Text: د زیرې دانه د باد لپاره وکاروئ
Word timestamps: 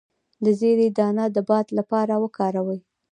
د 0.43 0.45
زیرې 0.59 0.87
دانه 0.97 1.25
د 1.35 1.37
باد 1.49 1.67
لپاره 1.77 2.13
وکاروئ 2.23 2.79